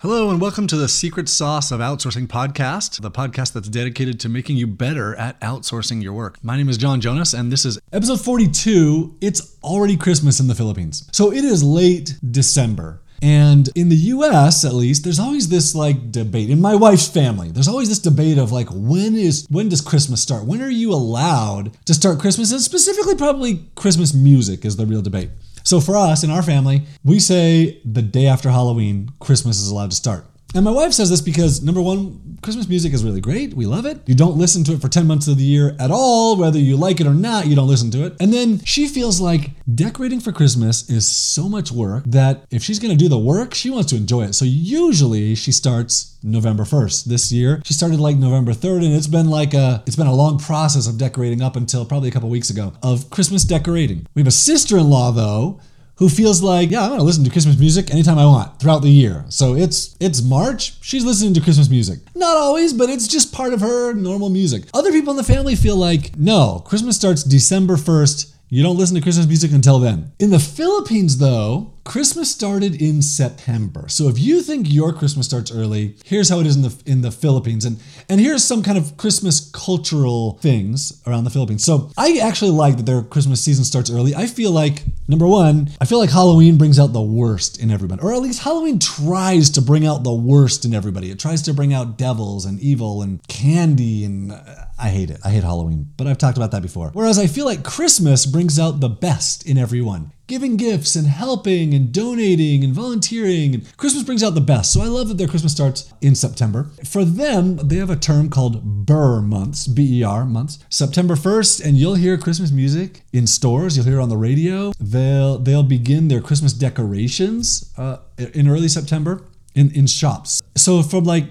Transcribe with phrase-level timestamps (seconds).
[0.00, 4.28] Hello, and welcome to the Secret Sauce of Outsourcing podcast, the podcast that's dedicated to
[4.28, 6.36] making you better at outsourcing your work.
[6.44, 10.54] My name is John Jonas, and this is Episode 42, it's already Christmas in the
[10.54, 11.08] Philippines.
[11.12, 13.00] So it is late December.
[13.22, 16.50] And in the US at least, there's always this like debate.
[16.50, 20.20] In my wife's family, there's always this debate of like when is when does Christmas
[20.20, 20.44] start?
[20.44, 22.52] When are you allowed to start Christmas?
[22.52, 25.30] And specifically probably Christmas music is the real debate.
[25.66, 29.90] So for us in our family, we say the day after Halloween, Christmas is allowed
[29.90, 30.24] to start.
[30.56, 33.52] And my wife says this because number one, Christmas music is really great.
[33.52, 34.00] We love it.
[34.06, 36.78] You don't listen to it for 10 months of the year at all, whether you
[36.78, 38.16] like it or not, you don't listen to it.
[38.20, 42.78] And then she feels like decorating for Christmas is so much work that if she's
[42.78, 44.32] gonna do the work, she wants to enjoy it.
[44.34, 47.04] So usually she starts November 1st.
[47.04, 50.14] This year, she started like November 3rd, and it's been like a it's been a
[50.14, 54.06] long process of decorating up until probably a couple weeks ago of Christmas decorating.
[54.14, 55.60] We have a sister-in-law though
[55.96, 58.90] who feels like, yeah, I'm gonna listen to Christmas music anytime I want throughout the
[58.90, 59.24] year.
[59.28, 62.00] So it's it's March, she's listening to Christmas music.
[62.14, 64.64] Not always, but it's just part of her normal music.
[64.74, 68.32] Other people in the family feel like, no, Christmas starts December 1st.
[68.48, 70.12] You don't listen to Christmas music until then.
[70.20, 73.88] In the Philippines, though, Christmas started in September.
[73.88, 77.02] So if you think your Christmas starts early, here's how it is in the in
[77.02, 77.64] the Philippines.
[77.64, 81.64] And and here's some kind of Christmas cultural things around the Philippines.
[81.64, 84.16] So I actually like that their Christmas season starts early.
[84.16, 88.02] I feel like number one, I feel like Halloween brings out the worst in everybody.
[88.02, 91.12] Or at least Halloween tries to bring out the worst in everybody.
[91.12, 94.42] It tries to bring out devils and evil and candy and uh,
[94.76, 95.20] I hate it.
[95.24, 96.90] I hate Halloween, but I've talked about that before.
[96.92, 101.74] Whereas I feel like Christmas brings out the best in everyone giving gifts and helping
[101.74, 103.54] and donating and volunteering.
[103.54, 104.72] And Christmas brings out the best.
[104.72, 106.70] So I love that their Christmas starts in September.
[106.84, 110.58] For them, they have a term called BER months, B E R months.
[110.68, 114.72] September 1st, and you'll hear Christmas music in stores, you'll hear it on the radio.
[114.80, 119.22] They'll they'll begin their Christmas decorations uh, in early September
[119.56, 120.42] in, in shops.
[120.54, 121.24] So from like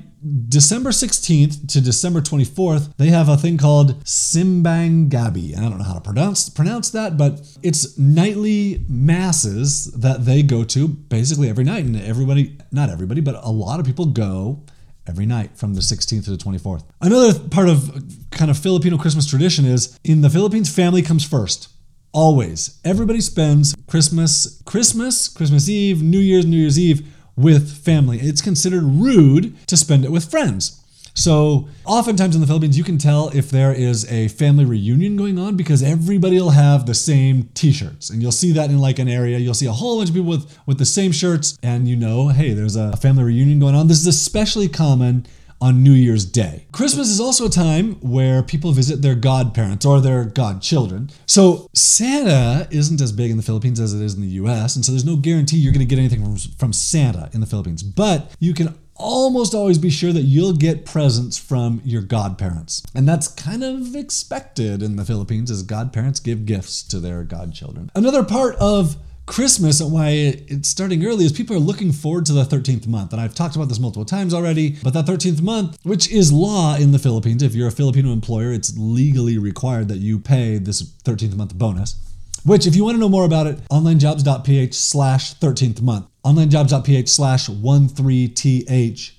[0.47, 5.55] December 16th to December 24th, they have a thing called Simbang Gabi.
[5.55, 10.63] I don't know how to pronounce pronounce that, but it's nightly masses that they go
[10.63, 11.85] to basically every night.
[11.85, 14.63] And everybody, not everybody, but a lot of people go
[15.07, 16.83] every night from the 16th to the 24th.
[17.01, 21.69] Another part of kind of Filipino Christmas tradition is in the Philippines, family comes first.
[22.13, 22.79] Always.
[22.83, 28.19] Everybody spends Christmas, Christmas, Christmas Eve, New Year's, New Year's Eve with family.
[28.19, 30.81] It's considered rude to spend it with friends.
[31.17, 35.39] So, oftentimes in the Philippines, you can tell if there is a family reunion going
[35.39, 38.09] on because everybody will have the same t shirts.
[38.09, 39.37] And you'll see that in like an area.
[39.37, 42.27] You'll see a whole bunch of people with, with the same shirts, and you know,
[42.27, 43.87] hey, there's a family reunion going on.
[43.87, 45.25] This is especially common
[45.61, 46.65] on New Year's Day.
[46.71, 51.09] Christmas is also a time where people visit their godparents or their godchildren.
[51.25, 54.83] So Santa isn't as big in the Philippines as it is in the US, and
[54.83, 57.83] so there's no guarantee you're going to get anything from, from Santa in the Philippines.
[57.83, 62.81] But you can almost always be sure that you'll get presents from your godparents.
[62.95, 67.91] And that's kind of expected in the Philippines as godparents give gifts to their godchildren.
[67.93, 72.33] Another part of Christmas and why it's starting early is people are looking forward to
[72.33, 73.11] the 13th month.
[73.11, 76.75] And I've talked about this multiple times already, but that 13th month, which is law
[76.75, 80.83] in the Philippines, if you're a Filipino employer, it's legally required that you pay this
[80.83, 81.95] 13th month bonus.
[82.43, 87.47] Which, if you want to know more about it, onlinejobs.ph slash 13th month, onlinejobs.ph slash
[87.47, 89.11] 13th.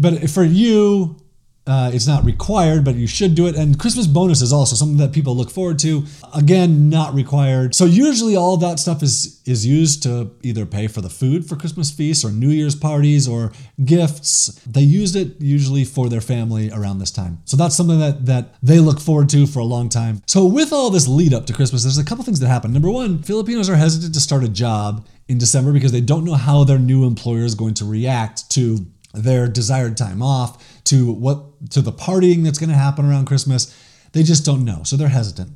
[0.00, 1.21] But for you,
[1.64, 3.54] uh, it's not required, but you should do it.
[3.54, 6.04] And Christmas bonus is also something that people look forward to.
[6.34, 7.74] Again, not required.
[7.74, 11.56] So usually all that stuff is is used to either pay for the food for
[11.56, 13.52] Christmas feasts or New Year's parties or
[13.84, 14.46] gifts.
[14.66, 17.40] They used it usually for their family around this time.
[17.44, 20.20] So that's something that that they look forward to for a long time.
[20.26, 22.72] So with all this lead up to Christmas, there's a couple things that happen.
[22.72, 26.34] Number one, Filipinos are hesitant to start a job in December because they don't know
[26.34, 31.70] how their new employer is going to react to their desired time off, to what
[31.70, 33.76] to the partying that's going to happen around Christmas.
[34.12, 35.50] They just don't know, so they're hesitant.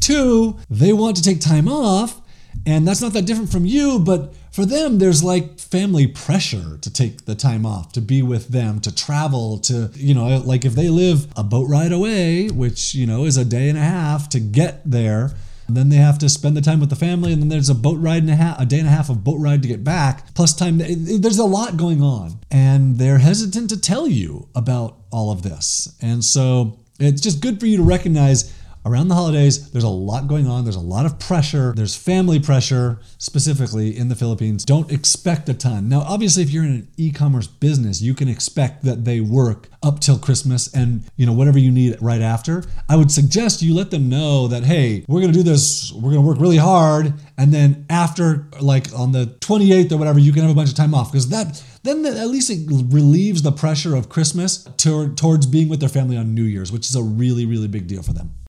[0.00, 2.20] Two, they want to take time off,
[2.66, 6.92] and that's not that different from you, but for them, there's like family pressure to
[6.92, 10.74] take the time off, to be with them, to travel, to, you know, like if
[10.74, 14.28] they live a boat ride away, which, you know, is a day and a half
[14.30, 15.32] to get there,
[15.76, 17.98] then they have to spend the time with the family, and then there's a boat
[17.98, 20.34] ride and a half, a day and a half of boat ride to get back,
[20.34, 20.78] plus time.
[20.78, 25.94] There's a lot going on, and they're hesitant to tell you about all of this.
[26.00, 28.52] And so it's just good for you to recognize
[28.84, 30.64] around the holidays, there's a lot going on.
[30.64, 31.72] There's a lot of pressure.
[31.76, 34.64] There's family pressure, specifically in the Philippines.
[34.64, 35.88] Don't expect a ton.
[35.88, 40.00] Now, obviously, if you're in an e-commerce business, you can expect that they work up
[40.00, 42.64] till Christmas and you know whatever you need right after.
[42.88, 45.92] I would suggest you let them know that hey, we're gonna do this.
[45.92, 50.32] We're gonna work really hard, and then after like on the 28th or whatever, you
[50.32, 53.52] can have a bunch of time off because that then at least it relieves the
[53.52, 57.02] pressure of Christmas to, towards being with their family on New Year's, which is a
[57.02, 58.34] really really big deal for them.